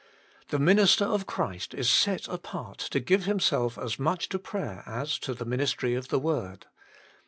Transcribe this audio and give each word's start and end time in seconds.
The 0.47 0.57
minister 0.57 1.05
of 1.05 1.27
Christ 1.27 1.75
is 1.75 1.87
set 1.87 2.27
apart 2.27 2.79
to 2.79 2.99
give 2.99 3.25
himself 3.25 3.77
as 3.77 3.99
much 3.99 4.29
to 4.29 4.39
prayer 4.39 4.81
as 4.87 5.19
to 5.19 5.35
the 5.35 5.45
ministry 5.45 5.93
of 5.93 6.07
the 6.07 6.17
word. 6.17 6.65